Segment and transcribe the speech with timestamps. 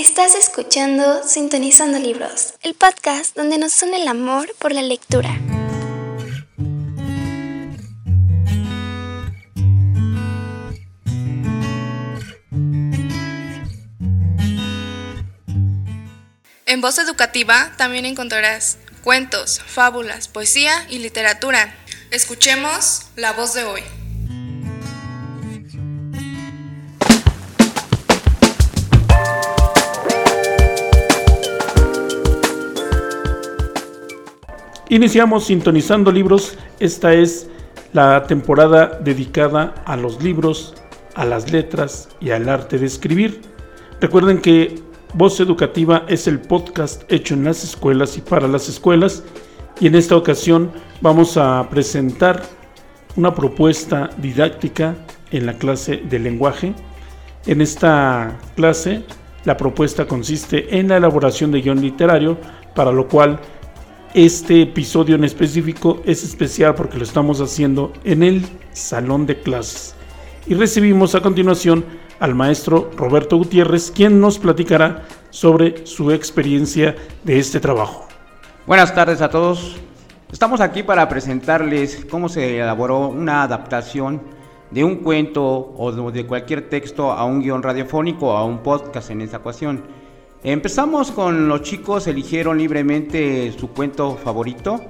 [0.00, 5.28] Estás escuchando Sintonizando Libros, el podcast donde nos une el amor por la lectura.
[16.64, 21.74] En Voz Educativa también encontrarás cuentos, fábulas, poesía y literatura.
[22.10, 23.82] Escuchemos la voz de hoy.
[34.90, 36.58] Iniciamos sintonizando libros.
[36.80, 37.48] Esta es
[37.92, 40.74] la temporada dedicada a los libros,
[41.14, 43.40] a las letras y al arte de escribir.
[44.00, 44.82] Recuerden que
[45.14, 49.22] Voz Educativa es el podcast hecho en las escuelas y para las escuelas
[49.78, 52.42] y en esta ocasión vamos a presentar
[53.14, 54.96] una propuesta didáctica
[55.30, 56.74] en la clase de lenguaje.
[57.46, 59.04] En esta clase
[59.44, 62.38] la propuesta consiste en la elaboración de guion literario,
[62.74, 63.38] para lo cual
[64.14, 69.94] este episodio en específico es especial porque lo estamos haciendo en el salón de clases.
[70.46, 71.84] Y recibimos a continuación
[72.18, 78.08] al maestro Roberto Gutiérrez, quien nos platicará sobre su experiencia de este trabajo.
[78.66, 79.76] Buenas tardes a todos.
[80.32, 84.22] Estamos aquí para presentarles cómo se elaboró una adaptación
[84.70, 89.10] de un cuento o de cualquier texto a un guion radiofónico o a un podcast
[89.10, 89.84] en esta ocasión.
[90.42, 94.80] Empezamos con los chicos, eligieron libremente su cuento favorito,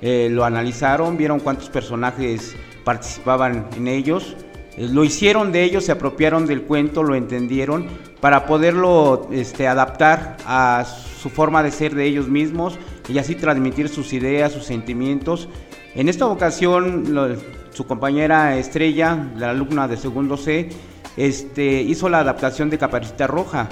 [0.00, 4.36] eh, lo analizaron, vieron cuántos personajes participaban en ellos,
[4.76, 7.88] eh, lo hicieron de ellos, se apropiaron del cuento, lo entendieron
[8.20, 10.86] para poderlo este, adaptar a
[11.20, 15.48] su forma de ser de ellos mismos y así transmitir sus ideas, sus sentimientos.
[15.96, 17.40] En esta ocasión,
[17.72, 20.68] su compañera Estrella, la alumna de segundo C,
[21.16, 23.68] este, hizo la adaptación de Caparita Roja.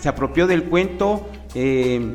[0.00, 1.28] Se apropió del cuento.
[1.54, 2.14] Eh,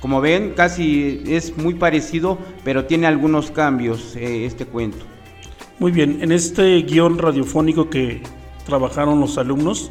[0.00, 5.04] como ven, casi es muy parecido, pero tiene algunos cambios eh, este cuento.
[5.78, 8.22] Muy bien, en este guion radiofónico que
[8.66, 9.90] trabajaron los alumnos,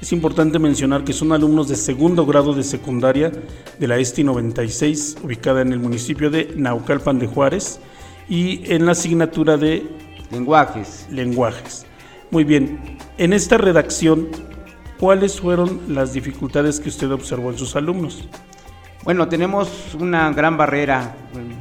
[0.00, 3.32] es importante mencionar que son alumnos de segundo grado de secundaria
[3.78, 7.80] de la ESTI 96, ubicada en el municipio de Naucalpan de Juárez,
[8.28, 9.86] y en la asignatura de
[10.30, 11.06] lenguajes.
[11.10, 11.86] Lenguajes.
[12.30, 14.28] Muy bien, en esta redacción
[14.98, 18.28] ¿cuáles fueron las dificultades que usted observó en sus alumnos?
[19.04, 21.14] Bueno, tenemos una gran barrera.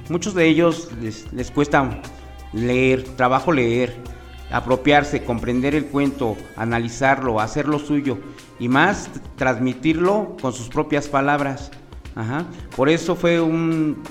[0.10, 2.00] Muchos de ellos les, cuesta
[2.54, 3.98] leer, trabajo leer,
[4.50, 8.18] apropiarse, comprender el cuento, analizarlo, hacerlo suyo
[8.60, 11.70] y más transmitirlo con sus propias palabras.
[12.78, 14.02] Por eso fue un,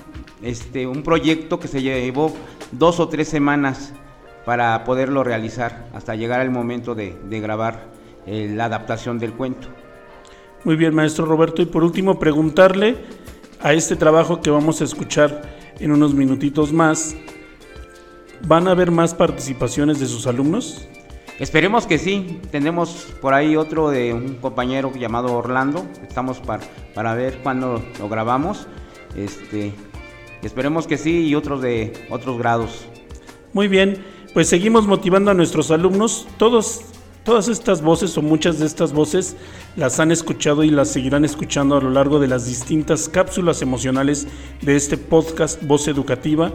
[0.42, 2.36] este, un proyecto que se llevó
[2.70, 3.94] dos o tres semanas
[4.44, 9.68] para poderlo realizar hasta llegar al momento de grabar eh, la adaptación del cuento.
[10.64, 11.62] Muy bien, maestro Roberto.
[11.62, 12.96] Y por último, preguntarle
[13.60, 15.42] a este trabajo que vamos a escuchar
[15.80, 17.16] en unos minutitos más,
[18.46, 20.88] ¿van a haber más participaciones de sus alumnos?
[21.40, 22.40] Esperemos que sí.
[22.52, 25.84] Tenemos por ahí otro de un compañero llamado Orlando.
[26.06, 26.62] Estamos para,
[26.94, 28.68] para ver cuándo lo grabamos.
[29.16, 29.72] Este,
[30.42, 32.86] esperemos que sí y otros de otros grados.
[33.52, 36.28] Muy bien, pues seguimos motivando a nuestros alumnos.
[36.36, 36.82] Todos
[37.24, 39.36] Todas estas voces o muchas de estas voces
[39.76, 44.26] las han escuchado y las seguirán escuchando a lo largo de las distintas cápsulas emocionales
[44.60, 46.52] de este podcast Voz Educativa.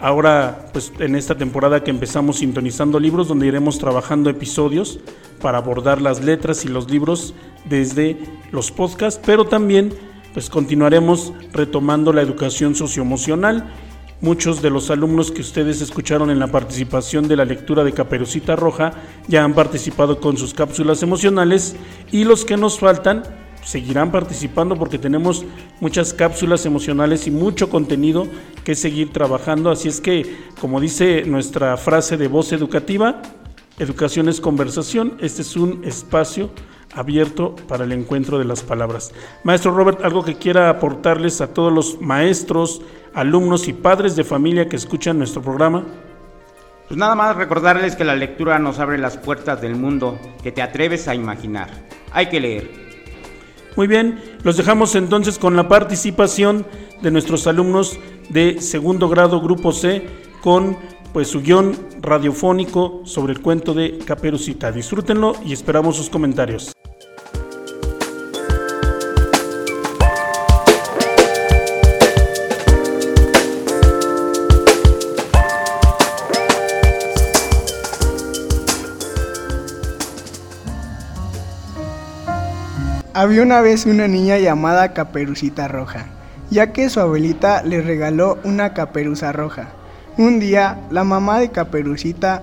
[0.00, 4.98] Ahora, pues en esta temporada que empezamos sintonizando libros, donde iremos trabajando episodios
[5.40, 7.32] para abordar las letras y los libros
[7.64, 8.18] desde
[8.50, 9.94] los podcasts, pero también
[10.34, 13.72] pues continuaremos retomando la educación socioemocional
[14.22, 18.54] Muchos de los alumnos que ustedes escucharon en la participación de la lectura de Caperucita
[18.54, 18.92] Roja
[19.26, 21.74] ya han participado con sus cápsulas emocionales
[22.12, 23.24] y los que nos faltan
[23.64, 25.44] seguirán participando porque tenemos
[25.80, 28.28] muchas cápsulas emocionales y mucho contenido
[28.62, 29.72] que seguir trabajando.
[29.72, 33.22] Así es que, como dice nuestra frase de voz educativa,
[33.80, 36.50] educación es conversación, este es un espacio
[36.94, 39.12] abierto para el encuentro de las palabras.
[39.42, 42.82] Maestro Robert, algo que quiera aportarles a todos los maestros,
[43.14, 45.84] alumnos y padres de familia que escuchan nuestro programa.
[46.88, 50.62] Pues nada más recordarles que la lectura nos abre las puertas del mundo que te
[50.62, 51.68] atreves a imaginar.
[52.12, 52.70] Hay que leer.
[53.76, 56.66] Muy bien, los dejamos entonces con la participación
[57.00, 57.98] de nuestros alumnos
[58.28, 60.06] de segundo grado Grupo C
[60.42, 60.76] con
[61.12, 64.72] pues su guion radiofónico sobre el cuento de Caperucita.
[64.72, 66.72] Disfrútenlo y esperamos sus comentarios.
[83.22, 86.06] Había una vez una niña llamada Caperucita Roja,
[86.50, 89.68] ya que su abuelita le regaló una caperuza roja.
[90.18, 92.42] Un día, la mamá de Caperucita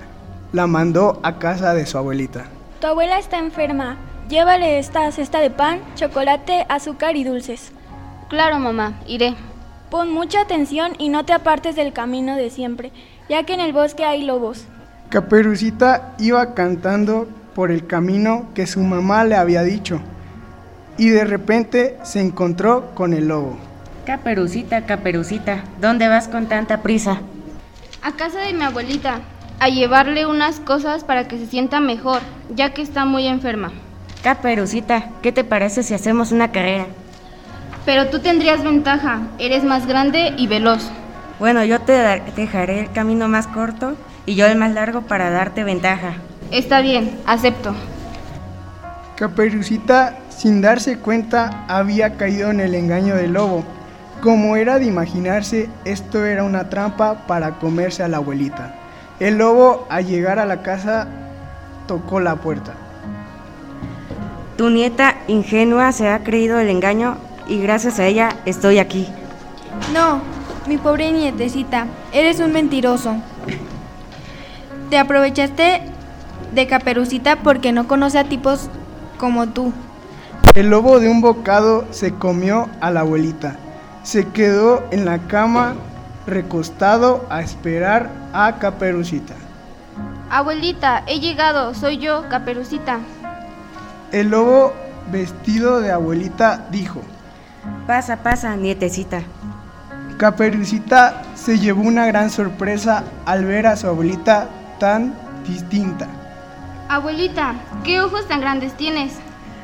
[0.53, 2.45] la mandó a casa de su abuelita.
[2.79, 3.97] Tu abuela está enferma.
[4.29, 7.73] Llévale esta cesta de pan, chocolate, azúcar y dulces.
[8.29, 9.35] Claro, mamá, iré.
[9.91, 12.93] Pon mucha atención y no te apartes del camino de siempre,
[13.27, 14.63] ya que en el bosque hay lobos.
[15.09, 19.99] Caperucita iba cantando por el camino que su mamá le había dicho
[20.99, 23.57] y de repente se encontró con el lobo.
[24.05, 27.21] Caperucita, caperucita, ¿dónde vas con tanta prisa?
[28.03, 29.21] A casa de mi abuelita,
[29.59, 32.21] a llevarle unas cosas para que se sienta mejor,
[32.53, 33.71] ya que está muy enferma.
[34.23, 36.87] Caperucita, ¿qué te parece si hacemos una carrera?
[37.85, 40.91] Pero tú tendrías ventaja, eres más grande y veloz.
[41.39, 41.93] Bueno, yo te
[42.35, 43.95] dejaré el camino más corto
[44.25, 46.15] y yo el más largo para darte ventaja.
[46.51, 47.73] Está bien, acepto.
[49.19, 53.65] Caperucita, sin darse cuenta, había caído en el engaño del lobo.
[54.21, 58.75] Como era de imaginarse, esto era una trampa para comerse a la abuelita.
[59.19, 61.05] El lobo, al llegar a la casa,
[61.85, 62.75] tocó la puerta.
[64.57, 69.05] Tu nieta ingenua se ha creído el engaño y gracias a ella estoy aquí.
[69.93, 70.21] No,
[70.65, 73.17] mi pobre nietecita, eres un mentiroso.
[74.89, 75.81] Te aprovechaste
[76.53, 78.69] de Caperucita porque no conoce a tipos
[79.19, 79.71] como tú.
[80.55, 83.57] El lobo de un bocado se comió a la abuelita.
[84.01, 85.75] Se quedó en la cama
[86.25, 89.35] recostado a esperar a Caperucita.
[90.31, 92.99] Abuelita, he llegado, soy yo, Caperucita.
[94.11, 94.73] El lobo
[95.11, 97.01] vestido de abuelita dijo,
[97.85, 99.21] Pasa, pasa, nietecita.
[100.17, 104.47] Caperucita se llevó una gran sorpresa al ver a su abuelita
[104.79, 105.13] tan
[105.47, 106.07] distinta.
[106.91, 107.53] Abuelita,
[107.83, 109.13] ¿qué ojos tan grandes tienes?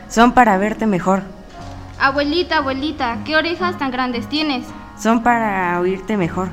[0.09, 1.23] Son para verte mejor.
[1.99, 4.67] Abuelita, abuelita, ¿qué orejas tan grandes tienes?
[4.95, 6.49] Son para oírte mejor.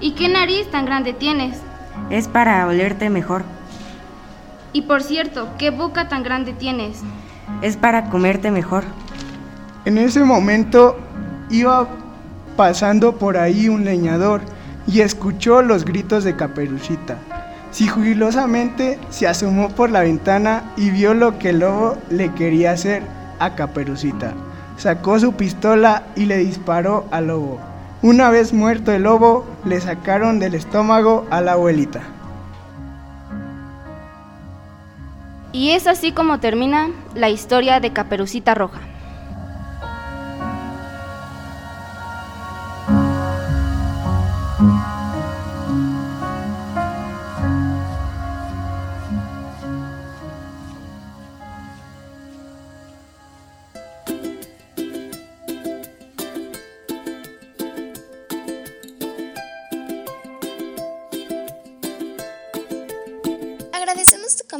[0.00, 1.58] ¿Y qué nariz tan grande tienes?
[2.08, 3.44] Es para olerte mejor.
[4.72, 7.02] Y por cierto, ¿qué boca tan grande tienes?
[7.60, 8.84] Es para comerte mejor.
[9.84, 10.96] En ese momento
[11.50, 11.88] iba
[12.56, 14.40] pasando por ahí un leñador
[14.86, 17.18] y escuchó los gritos de Caperucita.
[17.70, 23.02] Sigilosamente se asomó por la ventana y vio lo que el lobo le quería hacer
[23.38, 24.32] a Caperucita.
[24.76, 27.60] Sacó su pistola y le disparó al lobo.
[28.02, 32.02] Una vez muerto el lobo, le sacaron del estómago a la abuelita.
[35.52, 38.80] Y es así como termina la historia de Caperucita Roja.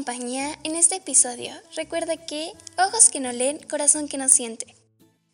[0.07, 1.53] Compañía en este episodio.
[1.75, 4.77] Recuerda que ojos que no leen, corazón que no siente.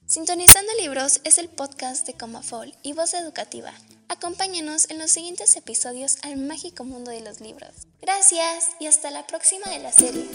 [0.07, 3.75] Sintonizando Libros es el podcast de Comafol y Voz Educativa.
[4.09, 7.87] Acompáñanos en los siguientes episodios al mágico mundo de los libros.
[8.01, 10.31] Gracias y hasta la próxima de la serie.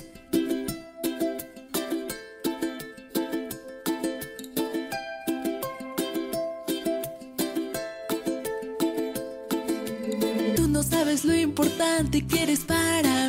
[10.55, 13.26] Tú no sabes lo importante que eres para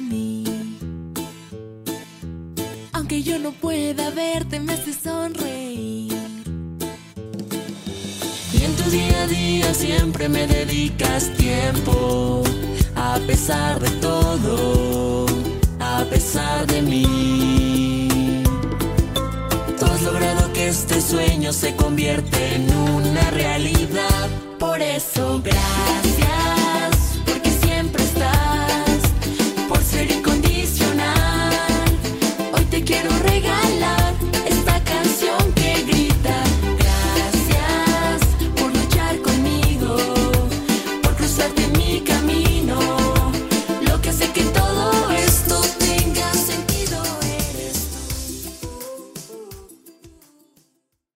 [3.23, 6.13] Yo no pueda verte, me hace sonreír.
[8.53, 12.45] Y en tu día a día siempre me dedicas tiempo.
[12.95, 15.27] A pesar de todo,
[15.81, 18.43] a pesar de mí.
[19.79, 24.29] Tú has logrado que este sueño se convierta en una realidad.
[24.59, 26.08] Por eso, gracias.